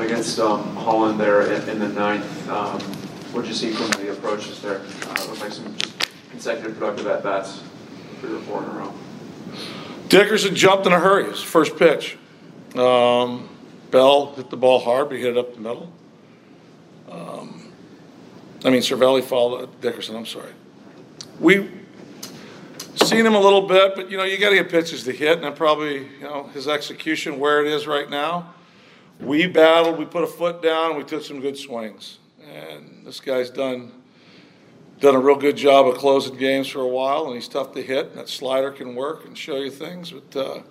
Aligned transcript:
Against 0.00 0.38
um, 0.40 0.74
Holland 0.76 1.18
there 1.20 1.52
in 1.52 1.68
in 1.68 1.78
the 1.78 1.88
ninth, 1.88 2.48
um, 2.48 2.80
what'd 3.32 3.48
you 3.48 3.54
see 3.54 3.72
from 3.72 3.90
the 4.02 4.12
approaches 4.12 4.60
there? 4.60 4.80
Uh, 4.80 5.26
Looked 5.28 5.40
like 5.40 5.52
some 5.52 5.74
consecutive 6.30 6.78
productive 6.78 7.06
at-bats, 7.06 7.62
three 8.20 8.34
or 8.34 8.40
four 8.40 8.62
in 8.62 8.68
a 8.70 8.72
row. 8.72 8.92
Dickerson 10.08 10.54
jumped 10.54 10.86
in 10.86 10.92
a 10.92 10.98
hurry, 10.98 11.30
his 11.30 11.42
first 11.42 11.76
pitch. 11.76 12.18
Um, 12.74 13.48
Bell 13.90 14.34
hit 14.34 14.50
the 14.50 14.56
ball 14.56 14.80
hard, 14.80 15.08
but 15.08 15.16
he 15.16 15.22
hit 15.22 15.36
it 15.36 15.38
up 15.38 15.54
the 15.54 15.60
middle. 15.60 15.92
Um, 17.10 17.72
I 18.64 18.70
mean, 18.70 18.80
Cervelli 18.82 19.22
followed 19.22 19.80
Dickerson, 19.80 20.16
I'm 20.16 20.26
sorry. 20.26 20.52
We've 21.38 21.70
seen 22.96 23.24
him 23.24 23.34
a 23.34 23.40
little 23.40 23.62
bit, 23.66 23.94
but 23.94 24.10
you 24.10 24.16
know, 24.16 24.24
you 24.24 24.38
gotta 24.38 24.56
get 24.56 24.68
pitches 24.70 25.04
to 25.04 25.12
hit, 25.12 25.42
and 25.42 25.56
probably, 25.56 26.08
you 26.18 26.22
know, 26.22 26.44
his 26.54 26.66
execution 26.68 27.38
where 27.38 27.64
it 27.64 27.72
is 27.72 27.86
right 27.86 28.08
now. 28.08 28.54
We 29.22 29.46
battled, 29.46 29.98
we 29.98 30.04
put 30.04 30.24
a 30.24 30.26
foot 30.26 30.62
down, 30.62 30.96
we 30.96 31.04
took 31.04 31.22
some 31.22 31.40
good 31.40 31.56
swings. 31.56 32.18
And 32.44 33.06
this 33.06 33.20
guy's 33.20 33.50
done, 33.50 33.92
done 34.98 35.14
a 35.14 35.20
real 35.20 35.36
good 35.36 35.56
job 35.56 35.86
of 35.86 35.94
closing 35.94 36.36
games 36.36 36.66
for 36.66 36.80
a 36.80 36.88
while, 36.88 37.26
and 37.26 37.36
he's 37.36 37.46
tough 37.46 37.72
to 37.74 37.82
hit. 37.82 38.08
And 38.08 38.18
that 38.18 38.28
slider 38.28 38.72
can 38.72 38.96
work 38.96 39.24
and 39.24 39.38
show 39.38 39.58
you 39.58 39.70
things, 39.70 40.10
but 40.10 40.36
uh, 40.36 40.62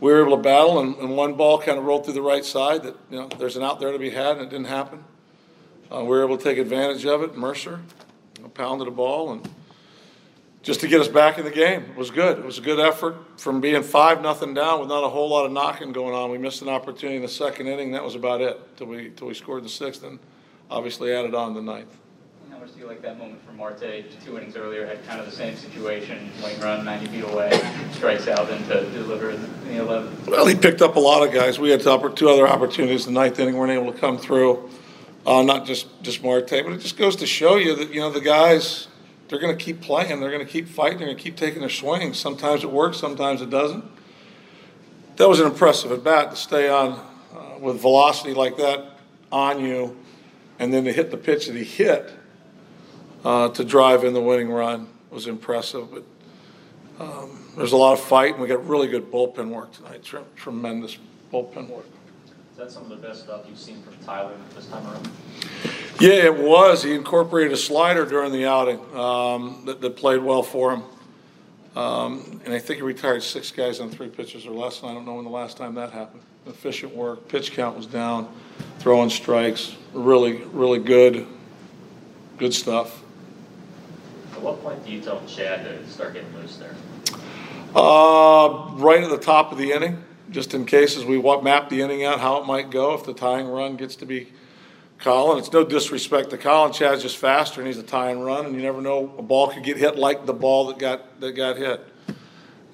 we 0.00 0.10
were 0.10 0.26
able 0.26 0.36
to 0.36 0.42
battle, 0.42 0.80
and, 0.80 0.96
and 0.96 1.16
one 1.16 1.34
ball 1.34 1.56
kind 1.60 1.78
of 1.78 1.84
rolled 1.84 2.04
through 2.04 2.14
the 2.14 2.22
right 2.22 2.44
side. 2.44 2.82
That 2.82 2.96
you 3.08 3.20
know, 3.20 3.28
there's 3.38 3.56
an 3.56 3.62
out 3.62 3.78
there 3.78 3.92
to 3.92 3.98
be 3.98 4.10
had, 4.10 4.38
and 4.38 4.40
it 4.40 4.50
didn't 4.50 4.66
happen. 4.66 5.04
Uh, 5.88 6.00
we 6.00 6.08
were 6.08 6.24
able 6.24 6.36
to 6.36 6.42
take 6.42 6.58
advantage 6.58 7.06
of 7.06 7.22
it. 7.22 7.36
Mercer 7.36 7.80
you 8.36 8.42
know, 8.42 8.48
pounded 8.48 8.88
a 8.88 8.90
ball, 8.90 9.30
and 9.30 9.48
just 10.62 10.80
to 10.80 10.88
get 10.88 11.00
us 11.00 11.08
back 11.08 11.38
in 11.38 11.44
the 11.44 11.50
game 11.50 11.82
it 11.82 11.96
was 11.96 12.10
good. 12.10 12.38
It 12.38 12.44
was 12.44 12.58
a 12.58 12.62
good 12.62 12.80
effort 12.80 13.16
from 13.38 13.60
being 13.60 13.82
five 13.82 14.22
nothing 14.22 14.54
down 14.54 14.80
with 14.80 14.88
not 14.88 15.04
a 15.04 15.08
whole 15.08 15.28
lot 15.28 15.44
of 15.44 15.52
knocking 15.52 15.92
going 15.92 16.14
on. 16.14 16.30
We 16.30 16.38
missed 16.38 16.62
an 16.62 16.68
opportunity 16.68 17.16
in 17.16 17.22
the 17.22 17.28
second 17.28 17.66
inning. 17.66 17.92
That 17.92 18.04
was 18.04 18.14
about 18.14 18.40
it 18.40 18.58
till 18.76 18.86
we 18.86 19.10
till 19.10 19.26
we 19.26 19.34
scored 19.34 19.64
the 19.64 19.68
sixth, 19.68 20.02
and 20.04 20.18
obviously 20.70 21.12
added 21.12 21.34
on 21.34 21.54
the 21.54 21.62
ninth. 21.62 21.98
How 22.50 22.58
much 22.58 22.74
do 22.74 22.80
you 22.80 22.86
like 22.86 23.02
that 23.02 23.18
moment 23.18 23.44
for 23.44 23.52
Marte? 23.52 24.04
Two 24.24 24.38
innings 24.38 24.56
earlier, 24.56 24.86
had 24.86 25.04
kind 25.06 25.18
of 25.18 25.26
the 25.26 25.32
same 25.32 25.56
situation, 25.56 26.30
lane 26.42 26.60
run 26.60 26.84
90 26.84 27.06
feet 27.06 27.24
away, 27.24 27.50
strikes 27.90 28.28
out, 28.28 28.46
then 28.46 28.62
to 28.68 28.88
deliver 28.90 29.30
in 29.30 29.42
the 29.42 29.82
11th. 29.82 30.28
Well, 30.28 30.46
he 30.46 30.54
picked 30.54 30.80
up 30.80 30.94
a 30.96 31.00
lot 31.00 31.26
of 31.26 31.34
guys. 31.34 31.58
We 31.58 31.70
had 31.70 31.80
two 31.80 32.12
two 32.14 32.28
other 32.28 32.46
opportunities. 32.46 33.06
The 33.06 33.12
ninth 33.12 33.38
inning 33.40 33.56
weren't 33.56 33.72
able 33.72 33.92
to 33.92 33.98
come 33.98 34.16
through. 34.16 34.70
Uh, 35.26 35.42
not 35.42 35.66
just 35.66 35.86
just 36.02 36.22
Marte, 36.22 36.50
but 36.50 36.72
it 36.72 36.80
just 36.80 36.96
goes 36.96 37.16
to 37.16 37.26
show 37.26 37.56
you 37.56 37.76
that 37.76 37.92
you 37.92 38.00
know 38.00 38.10
the 38.10 38.20
guys 38.20 38.88
they're 39.28 39.38
going 39.38 39.56
to 39.56 39.64
keep 39.64 39.80
playing. 39.80 40.20
They're 40.20 40.30
going 40.30 40.44
to 40.44 40.50
keep 40.50 40.68
fighting. 40.68 40.98
They're 40.98 41.06
going 41.06 41.16
to 41.16 41.22
keep 41.22 41.36
taking 41.36 41.60
their 41.60 41.70
swings. 41.70 42.18
Sometimes 42.18 42.64
it 42.64 42.70
works. 42.70 42.98
Sometimes 42.98 43.40
it 43.40 43.50
doesn't. 43.50 43.84
That 45.16 45.28
was 45.28 45.40
an 45.40 45.46
impressive 45.46 45.92
at 45.92 46.04
bat 46.04 46.30
to 46.30 46.36
stay 46.36 46.68
on 46.68 46.92
uh, 47.34 47.58
with 47.58 47.80
velocity 47.80 48.34
like 48.34 48.56
that 48.56 48.98
on 49.30 49.64
you, 49.64 49.96
and 50.58 50.72
then 50.72 50.84
to 50.84 50.92
hit 50.92 51.10
the 51.10 51.16
pitch 51.16 51.46
that 51.46 51.56
he 51.56 51.64
hit 51.64 52.12
uh, 53.24 53.48
to 53.50 53.64
drive 53.64 54.04
in 54.04 54.14
the 54.14 54.20
winning 54.20 54.50
run 54.50 54.88
was 55.10 55.26
impressive. 55.26 55.88
But 55.90 56.04
um, 56.98 57.38
there's 57.56 57.72
a 57.72 57.76
lot 57.76 57.92
of 57.92 58.00
fight, 58.00 58.32
and 58.32 58.42
we 58.42 58.48
got 58.48 58.66
really 58.66 58.88
good 58.88 59.10
bullpen 59.10 59.50
work 59.50 59.72
tonight. 59.72 60.02
Tre- 60.02 60.22
Tremendous 60.36 60.98
bullpen 61.32 61.68
work. 61.68 61.86
Is 62.52 62.58
that 62.58 62.70
some 62.70 62.82
of 62.84 62.88
the 62.90 62.96
best 62.96 63.24
stuff 63.24 63.44
you've 63.48 63.58
seen 63.58 63.82
from 63.82 63.94
Tyler 64.04 64.34
this 64.54 64.66
time 64.66 64.86
around? 64.86 65.08
Yeah, 66.00 66.24
it 66.24 66.36
was. 66.36 66.82
He 66.82 66.94
incorporated 66.94 67.52
a 67.52 67.56
slider 67.56 68.04
during 68.04 68.32
the 68.32 68.46
outing 68.46 68.80
um, 68.96 69.62
that, 69.66 69.80
that 69.80 69.96
played 69.96 70.22
well 70.22 70.42
for 70.42 70.72
him. 70.72 70.82
Um, 71.76 72.40
and 72.44 72.52
I 72.52 72.58
think 72.58 72.78
he 72.78 72.82
retired 72.82 73.22
six 73.22 73.50
guys 73.50 73.80
on 73.80 73.90
three 73.90 74.08
pitches 74.08 74.46
or 74.46 74.52
less. 74.52 74.80
And 74.80 74.90
I 74.90 74.94
don't 74.94 75.06
know 75.06 75.14
when 75.14 75.24
the 75.24 75.30
last 75.30 75.56
time 75.56 75.74
that 75.76 75.92
happened. 75.92 76.22
Efficient 76.46 76.94
work. 76.94 77.28
Pitch 77.28 77.52
count 77.52 77.76
was 77.76 77.86
down. 77.86 78.32
Throwing 78.78 79.10
strikes. 79.10 79.76
Really, 79.92 80.42
really 80.52 80.80
good. 80.80 81.26
Good 82.38 82.52
stuff. 82.52 83.02
At 84.32 84.42
what 84.42 84.62
point 84.62 84.84
do 84.84 84.92
you 84.92 85.00
tell 85.00 85.24
Chad 85.26 85.64
to 85.64 85.88
start 85.88 86.14
getting 86.14 86.34
loose 86.34 86.56
there? 86.56 86.74
Uh, 87.74 88.70
right 88.74 89.02
at 89.02 89.08
the 89.08 89.18
top 89.18 89.52
of 89.52 89.58
the 89.58 89.72
inning, 89.72 90.02
just 90.30 90.52
in 90.52 90.66
case 90.66 90.96
as 90.96 91.04
we 91.04 91.22
map 91.42 91.68
the 91.68 91.80
inning 91.80 92.04
out, 92.04 92.20
how 92.20 92.40
it 92.40 92.46
might 92.46 92.70
go 92.70 92.94
if 92.94 93.04
the 93.04 93.14
tying 93.14 93.46
run 93.46 93.76
gets 93.76 93.96
to 93.96 94.06
be 94.06 94.32
Colin. 95.02 95.38
It's 95.38 95.52
no 95.52 95.64
disrespect 95.64 96.30
to 96.30 96.38
Colin. 96.38 96.72
Chad's 96.72 97.02
just 97.02 97.16
faster 97.16 97.60
and 97.60 97.66
he's 97.66 97.78
a 97.78 97.82
tie 97.82 98.10
and 98.10 98.24
run, 98.24 98.46
and 98.46 98.54
you 98.54 98.62
never 98.62 98.80
know 98.80 99.12
a 99.18 99.22
ball 99.22 99.48
could 99.48 99.64
get 99.64 99.76
hit 99.76 99.96
like 99.96 100.26
the 100.26 100.32
ball 100.32 100.68
that 100.68 100.78
got 100.78 101.20
that 101.20 101.32
got 101.32 101.56
hit. 101.56 101.80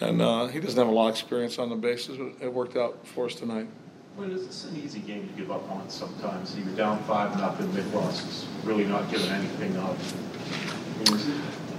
And 0.00 0.20
uh, 0.22 0.46
he 0.46 0.58
doesn't 0.58 0.78
have 0.78 0.88
a 0.88 0.90
lot 0.90 1.08
of 1.08 1.14
experience 1.14 1.58
on 1.58 1.68
the 1.68 1.76
bases, 1.76 2.16
but 2.16 2.44
it 2.44 2.52
worked 2.52 2.76
out 2.76 3.06
for 3.06 3.26
us 3.26 3.34
tonight. 3.34 3.68
Well, 4.16 4.32
it's 4.32 4.44
it's 4.44 4.64
an 4.64 4.76
easy 4.76 5.00
game 5.00 5.28
to 5.28 5.34
give 5.34 5.50
up 5.50 5.68
on 5.70 5.88
sometimes. 5.88 6.56
You're 6.56 6.66
down 6.76 7.02
five 7.04 7.36
nothing, 7.38 7.72
Nick 7.74 7.92
Ross 7.92 8.24
is 8.24 8.46
really 8.64 8.84
not 8.84 9.10
giving 9.10 9.30
anything 9.30 9.76
up. 9.78 9.96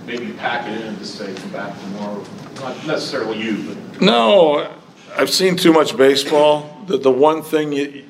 Maybe 0.06 0.34
pack 0.34 0.68
it 0.68 0.81
in 0.81 0.88
and 0.88 0.98
just 0.98 1.16
say, 1.16 1.34
come 1.34 1.52
back 1.52 1.80
tomorrow. 1.80 2.24
Not 2.56 2.86
necessarily 2.86 3.42
you, 3.42 3.74
but 3.74 4.02
No, 4.02 4.70
I've 5.16 5.30
seen 5.30 5.56
too 5.56 5.72
much 5.72 5.96
baseball. 5.96 6.84
The, 6.88 6.98
the 6.98 7.12
one 7.12 7.42
thing 7.42 7.72
you, 7.72 8.04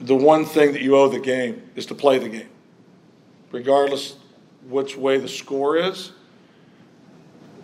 the 0.00 0.16
one 0.16 0.44
thing 0.44 0.72
that 0.72 0.82
you 0.82 0.96
owe 0.96 1.08
the 1.08 1.20
game 1.20 1.62
is 1.76 1.86
to 1.86 1.94
play 1.94 2.18
the 2.18 2.28
game. 2.28 2.48
Regardless 3.52 4.16
which 4.68 4.96
way 4.96 5.18
the 5.18 5.28
score 5.28 5.76
is. 5.76 6.12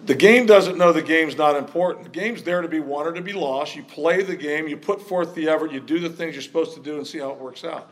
The 0.06 0.14
game 0.14 0.46
doesn't 0.46 0.78
know 0.78 0.92
the 0.92 1.02
game's 1.02 1.36
not 1.36 1.56
important. 1.56 2.04
The 2.04 2.20
game's 2.20 2.42
there 2.42 2.62
to 2.62 2.68
be 2.68 2.78
won 2.78 3.06
or 3.06 3.12
to 3.12 3.20
be 3.20 3.32
lost. 3.32 3.74
You 3.74 3.82
play 3.82 4.22
the 4.22 4.36
game, 4.36 4.68
you 4.68 4.76
put 4.76 5.02
forth 5.02 5.34
the 5.34 5.48
effort, 5.48 5.72
you 5.72 5.80
do 5.80 5.98
the 5.98 6.08
things 6.08 6.34
you're 6.34 6.42
supposed 6.42 6.74
to 6.74 6.80
do 6.80 6.96
and 6.96 7.06
see 7.06 7.18
how 7.18 7.30
it 7.30 7.38
works 7.38 7.64
out. 7.64 7.90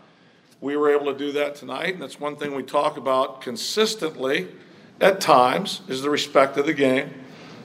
We 0.61 0.77
were 0.77 0.91
able 0.91 1.07
to 1.07 1.19
do 1.19 1.33
that 1.33 1.57
tonight, 1.57 1.95
and 1.95 2.03
that's 2.03 2.21
one 2.21 2.37
thing 2.37 2.55
we 2.55 2.63
talk 2.63 2.97
about 2.97 3.41
consistently 3.41 4.49
at 5.01 5.21
times 5.21 5.81
is 5.89 6.03
the 6.03 6.11
respect 6.11 6.57
of 6.57 6.67
the 6.67 6.73
game. 6.73 7.13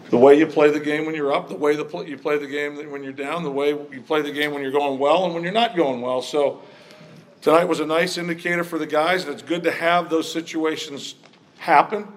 The 0.09 0.17
way 0.17 0.37
you 0.37 0.47
play 0.47 0.71
the 0.71 0.79
game 0.79 1.05
when 1.05 1.13
you're 1.13 1.31
up, 1.31 1.49
the 1.49 1.55
way 1.55 1.75
the 1.75 1.85
you 2.03 2.17
play 2.17 2.37
the 2.39 2.47
game 2.47 2.91
when 2.91 3.03
you're 3.03 3.13
down, 3.13 3.43
the 3.43 3.51
way 3.51 3.69
you 3.69 4.03
play 4.05 4.21
the 4.21 4.31
game 4.31 4.53
when 4.53 4.63
you're 4.63 4.71
going 4.71 4.99
well 4.99 5.25
and 5.25 5.33
when 5.33 5.43
you're 5.43 5.51
not 5.51 5.75
going 5.75 6.01
well. 6.01 6.21
So 6.21 6.63
tonight 7.41 7.65
was 7.65 7.79
a 7.79 7.85
nice 7.85 8.17
indicator 8.17 8.63
for 8.63 8.79
the 8.79 8.87
guys, 8.87 9.23
and 9.23 9.33
it's 9.33 9.43
good 9.43 9.63
to 9.63 9.71
have 9.71 10.09
those 10.09 10.31
situations 10.31 11.15
happen 11.59 12.07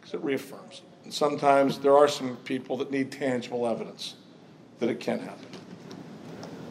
because 0.00 0.14
it 0.14 0.20
reaffirms. 0.22 0.82
And 1.02 1.12
sometimes 1.12 1.78
there 1.80 1.96
are 1.96 2.08
some 2.08 2.36
people 2.38 2.76
that 2.76 2.92
need 2.92 3.10
tangible 3.10 3.66
evidence 3.66 4.14
that 4.78 4.88
it 4.88 5.00
can 5.00 5.18
happen. 5.18 5.46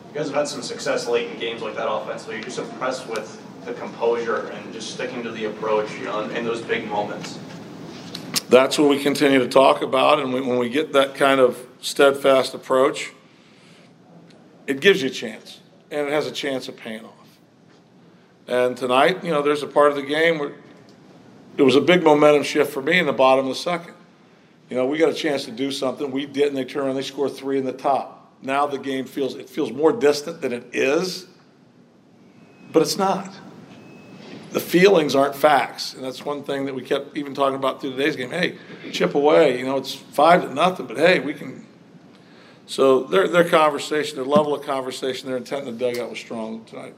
You 0.09 0.19
guys 0.19 0.27
have 0.27 0.35
had 0.35 0.47
some 0.47 0.61
success 0.61 1.07
late 1.07 1.31
in 1.31 1.39
games 1.39 1.61
like 1.61 1.75
that 1.75 1.91
offensively. 1.91 2.35
You're 2.35 2.45
just 2.45 2.59
impressed 2.59 3.07
with 3.07 3.41
the 3.65 3.73
composure 3.73 4.47
and 4.47 4.71
just 4.71 4.91
sticking 4.91 5.21
to 5.23 5.31
the 5.31 5.45
approach, 5.45 5.91
you 5.95 6.05
know, 6.05 6.21
in 6.21 6.45
those 6.45 6.61
big 6.61 6.88
moments. 6.88 7.39
That's 8.50 8.78
what 8.78 8.89
we 8.89 9.01
continue 9.01 9.39
to 9.39 9.47
talk 9.47 9.81
about, 9.81 10.19
and 10.19 10.31
we, 10.31 10.39
when 10.39 10.59
we 10.59 10.69
get 10.69 10.94
that 10.94 11.16
kind 11.16 11.39
of 11.39 11.66
steadfast 11.81 12.53
approach, 12.53 13.11
it 14.67 14.79
gives 14.79 15.01
you 15.01 15.09
a 15.09 15.11
chance, 15.11 15.61
and 15.89 16.07
it 16.07 16.13
has 16.13 16.28
a 16.28 16.31
chance 16.31 16.67
of 16.67 16.78
paying 16.78 17.03
off. 17.03 17.11
And 18.47 18.78
tonight, 18.78 19.23
you 19.23 19.31
know, 19.31 19.41
there's 19.41 19.63
a 19.63 19.67
part 19.67 19.89
of 19.89 19.95
the 19.95 20.03
game 20.03 20.38
where 20.38 20.53
it 21.57 21.63
was 21.63 21.75
a 21.75 21.81
big 21.81 22.03
momentum 22.03 22.44
shift 22.44 22.72
for 22.72 22.83
me 22.83 23.00
in 23.00 23.07
the 23.07 23.13
bottom 23.13 23.45
of 23.45 23.50
the 23.50 23.59
second. 23.59 23.95
You 24.69 24.77
know, 24.77 24.85
we 24.85 25.00
got 25.00 25.09
a 25.09 25.13
chance 25.13 25.45
to 25.45 25.51
do 25.51 25.72
something. 25.72 26.12
We 26.12 26.25
didn't. 26.27 26.53
They 26.56 26.66
turn 26.66 26.85
around. 26.85 26.95
They 26.95 27.01
score 27.01 27.29
three 27.29 27.57
in 27.57 27.66
the 27.66 27.73
top. 27.73 28.35
Now 28.41 28.67
the 28.67 28.77
game 28.77 29.06
feels 29.06 29.35
it 29.35 29.50
feels 29.50 29.72
more 29.72 29.91
distant 29.91 30.41
than 30.41 30.53
it 30.53 30.67
is, 30.73 31.27
but 32.72 32.81
it's 32.81 32.97
not. 32.97 33.33
The 34.55 34.61
feelings 34.61 35.16
aren't 35.16 35.35
facts, 35.35 35.93
and 35.93 36.01
that's 36.01 36.23
one 36.23 36.41
thing 36.41 36.66
that 36.67 36.73
we 36.73 36.81
kept 36.81 37.17
even 37.17 37.33
talking 37.33 37.57
about 37.57 37.81
through 37.81 37.91
today's 37.91 38.16
game. 38.16 38.31
Hey, 38.31 38.55
chip 38.93 39.13
away. 39.13 39.59
You 39.59 39.66
know, 39.66 39.75
it's 39.75 39.93
five 39.93 40.43
to 40.43 40.53
nothing, 40.53 40.85
but 40.85 40.95
hey, 40.95 41.19
we 41.19 41.33
can. 41.33 41.66
So 42.65 43.03
their 43.03 43.27
their 43.27 43.44
conversation, 43.44 44.15
their 44.15 44.23
level 44.23 44.55
of 44.55 44.65
conversation, 44.65 45.27
their 45.27 45.35
intent 45.35 45.67
in 45.67 45.77
the 45.77 45.85
dugout 45.85 46.09
was 46.09 46.19
strong 46.19 46.63
tonight. 46.63 46.94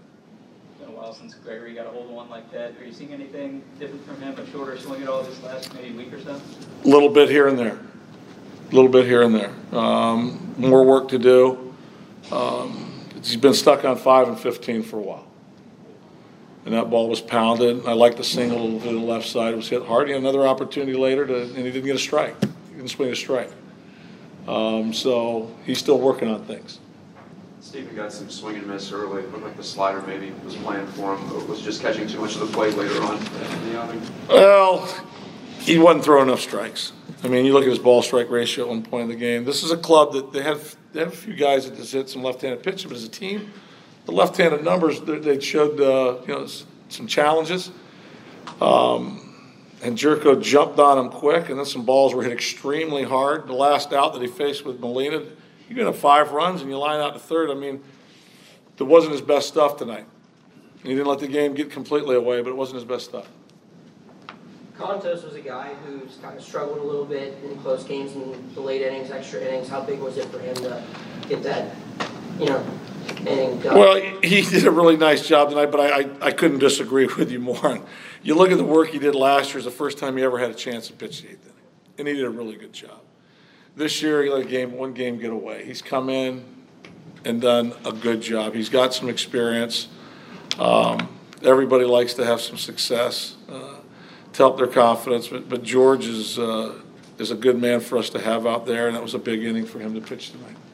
It's 0.70 0.86
been 0.86 0.90
a 0.90 0.96
while 0.96 1.16
since 1.16 1.34
Gregory 1.34 1.74
got 1.74 1.88
a 1.88 1.90
hold 1.90 2.06
of 2.06 2.12
one 2.12 2.30
like 2.30 2.52
that. 2.52 2.78
Are 2.80 2.86
you 2.86 2.94
seeing 2.94 3.12
anything 3.12 3.64
different 3.80 4.06
from 4.06 4.22
him? 4.22 4.38
A 4.38 4.46
shorter 4.52 4.78
swing 4.78 5.02
at 5.02 5.10
all 5.10 5.24
this 5.24 5.42
last 5.42 5.74
maybe 5.74 5.96
week 5.96 6.14
or 6.14 6.22
so? 6.22 6.40
A 6.84 6.88
little 6.88 7.10
bit 7.10 7.28
here 7.28 7.48
and 7.48 7.58
there, 7.58 7.80
a 8.72 8.76
little 8.76 8.92
bit 8.92 9.08
here 9.08 9.24
and 9.24 9.34
there. 9.34 9.52
Um, 9.72 10.54
more 10.60 10.86
work 10.86 11.08
to 11.08 11.18
do. 11.18 11.74
Um, 12.32 13.04
he's 13.16 13.36
been 13.36 13.56
stuck 13.56 13.84
on 13.84 13.98
five 13.98 14.28
and 14.28 14.40
fifteen 14.40 14.84
for 14.84 15.00
a 15.00 15.02
while, 15.02 15.27
and 16.68 16.76
that 16.76 16.90
ball 16.90 17.08
was 17.08 17.22
pounded. 17.22 17.86
I 17.86 17.94
like 17.94 18.18
the 18.18 18.26
single 18.26 18.78
to 18.82 18.86
the 18.86 19.00
left 19.00 19.26
side. 19.26 19.54
It 19.54 19.56
was 19.56 19.70
hit 19.70 19.86
hard. 19.86 20.08
He 20.08 20.14
had 20.14 20.22
another 20.22 20.46
opportunity 20.46 20.98
later 20.98 21.26
to, 21.26 21.44
and 21.44 21.56
he 21.56 21.72
didn't 21.72 21.86
get 21.86 21.96
a 21.96 22.00
strike. 22.00 22.36
He 22.42 22.76
didn't 22.76 22.90
swing 22.90 23.10
a 23.10 23.16
strike. 23.16 23.50
Um, 24.50 24.92
so 24.92 25.50
he's 25.66 25.78
still 25.78 25.98
working 25.98 26.28
on 26.28 26.44
things. 26.44 26.80
Stephen 27.62 27.96
got 27.96 28.12
some 28.12 28.30
swing 28.30 28.58
and 28.58 28.68
miss 28.68 28.92
early. 28.92 29.24
It 29.24 29.32
looked 29.32 29.46
like 29.46 29.56
the 29.56 29.64
slider 29.64 30.02
maybe 30.02 30.34
was 30.44 30.58
playing 30.58 30.88
for 30.88 31.16
him, 31.16 31.30
but 31.30 31.48
was 31.48 31.62
just 31.62 31.82
catching 31.82 32.06
too 32.06 32.20
much 32.20 32.36
of 32.36 32.42
the 32.42 32.48
play 32.48 32.70
later 32.72 33.02
on 33.02 33.16
in 33.16 33.70
the 33.70 33.80
outing. 33.80 34.02
Well, 34.28 34.94
he 35.60 35.78
wasn't 35.78 36.04
throwing 36.04 36.28
enough 36.28 36.42
strikes. 36.42 36.92
I 37.24 37.30
mean, 37.30 37.46
you 37.46 37.54
look 37.54 37.64
at 37.64 37.70
his 37.70 37.80
ball 37.80 38.02
strike 38.02 38.30
ratio 38.30 38.66
at 38.66 38.70
one 38.70 38.84
point 38.84 39.04
in 39.04 39.10
the 39.10 39.16
game. 39.16 39.46
This 39.46 39.64
is 39.64 39.72
a 39.72 39.78
club 39.78 40.12
that 40.14 40.34
they 40.34 40.44
have 40.44 40.76
they 40.92 41.00
have 41.00 41.14
a 41.14 41.16
few 41.16 41.34
guys 41.34 41.70
that 41.70 41.78
just 41.78 41.94
hit 41.94 42.10
some 42.10 42.24
left-handed 42.24 42.62
pitches, 42.62 42.84
but 42.84 42.98
as 42.98 43.06
a 43.06 43.10
team, 43.10 43.54
the 44.08 44.12
left-handed 44.14 44.64
numbers, 44.64 45.00
they 45.02 45.40
showed, 45.40 45.80
uh, 45.80 46.18
you 46.26 46.34
know, 46.34 46.48
some 46.90 47.06
challenges. 47.06 47.70
Um, 48.60 49.24
And 49.84 49.96
Jerko 49.96 50.42
jumped 50.42 50.80
on 50.80 50.98
him 50.98 51.12
quick, 51.12 51.50
and 51.50 51.60
then 51.60 51.66
some 51.66 51.86
balls 51.86 52.16
were 52.16 52.24
hit 52.24 52.32
extremely 52.32 53.04
hard. 53.04 53.46
The 53.46 53.54
last 53.54 53.94
out 53.94 54.14
that 54.14 54.24
he 54.24 54.28
faced 54.28 54.66
with 54.66 54.80
Molina, 54.80 55.22
you're 55.70 55.78
gonna 55.78 55.94
five 55.94 56.32
runs 56.32 56.62
and 56.62 56.70
you 56.72 56.80
line 56.80 57.00
out 57.00 57.14
to 57.14 57.20
third. 57.20 57.52
I 57.52 57.54
mean, 57.54 57.84
that 58.78 58.86
wasn't 58.86 59.12
his 59.12 59.22
best 59.22 59.48
stuff 59.48 59.78
tonight. 59.78 60.06
He 60.82 60.90
didn't 60.90 61.06
let 61.06 61.20
the 61.20 61.28
game 61.28 61.54
get 61.54 61.70
completely 61.70 62.16
away, 62.16 62.42
but 62.42 62.50
it 62.50 62.56
wasn't 62.56 62.78
his 62.78 62.86
best 62.86 63.06
stuff. 63.06 63.28
Kontos 64.80 65.24
was 65.24 65.36
a 65.36 65.42
guy 65.42 65.76
who's 65.86 66.18
kind 66.24 66.36
of 66.36 66.44
struggled 66.44 66.80
a 66.80 66.84
little 66.84 67.06
bit 67.06 67.38
in 67.44 67.56
close 67.60 67.84
games 67.84 68.14
and 68.14 68.34
the 68.56 68.62
late 68.62 68.82
innings, 68.82 69.12
extra 69.12 69.42
innings. 69.42 69.70
How 69.70 69.82
big 69.82 70.00
was 70.00 70.18
it 70.18 70.26
for 70.26 70.40
him 70.40 70.56
to 70.56 70.82
get 71.30 71.44
that, 71.44 71.76
you 72.40 72.48
know, 72.48 72.64
Well, 73.26 74.02
he 74.24 74.42
did 74.42 74.66
a 74.66 74.72
really 74.72 74.98
nice 74.98 75.28
job 75.28 75.50
tonight, 75.50 75.68
but 75.68 75.80
I, 75.80 76.00
I, 76.00 76.28
I 76.28 76.32
couldn't 76.32 76.60
disagree 76.60 77.06
with 77.18 77.32
you 77.32 77.40
more. 77.40 77.82
You 78.24 78.36
look 78.36 78.52
at 78.52 78.58
the 78.58 78.64
work 78.64 78.90
he 78.90 79.00
did 79.00 79.16
last 79.16 79.50
year, 79.50 79.58
it's 79.58 79.66
the 79.66 79.72
first 79.72 79.98
time 79.98 80.18
he 80.18 80.24
ever 80.24 80.38
had 80.38 80.52
a 80.52 80.56
chance 80.56 80.88
to 80.88 80.94
pitch 80.94 81.22
the 81.22 81.30
eighth 81.30 81.46
inning, 81.46 81.64
and 81.98 82.08
he 82.08 82.14
did 82.16 82.26
a 82.26 82.30
really 82.30 82.56
good 82.56 82.74
job. 82.74 83.00
This 83.76 84.02
year, 84.02 84.24
he 84.24 84.30
let 84.30 84.46
a 84.46 84.50
game, 84.50 84.74
one 84.74 84.94
game 84.94 85.20
get 85.20 85.32
away. 85.32 85.64
He's 85.64 85.82
come 85.82 86.10
in 86.10 86.44
and 87.24 87.40
done 87.40 87.74
a 87.86 87.92
good 87.92 88.22
job. 88.22 88.54
He's 88.54 88.70
got 88.70 88.94
some 88.94 89.08
experience. 89.08 89.88
Um, 90.58 91.08
everybody 91.44 91.86
likes 91.86 92.16
to 92.16 92.26
have 92.26 92.42
some 92.42 92.58
success, 92.58 93.36
uh, 93.48 93.76
to 94.34 94.38
help 94.38 94.58
their 94.58 94.68
confidence, 94.68 95.28
but, 95.28 95.48
but 95.48 95.64
George 95.64 96.06
is, 96.06 96.40
uh, 96.40 96.74
is 97.20 97.32
a 97.32 97.36
good 97.36 97.60
man 97.62 97.80
for 97.80 97.98
us 97.98 98.10
to 98.10 98.20
have 98.20 98.46
out 98.46 98.66
there, 98.66 98.88
and 98.88 98.96
that 98.96 99.04
was 99.04 99.14
a 99.14 99.20
big 99.20 99.44
inning 99.44 99.66
for 99.66 99.80
him 99.80 99.94
to 99.94 100.02
pitch 100.02 100.32
tonight. 100.32 100.58